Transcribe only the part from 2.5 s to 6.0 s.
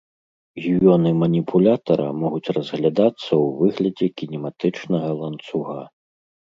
разглядацца ў выглядзе кінематычнага ланцуга.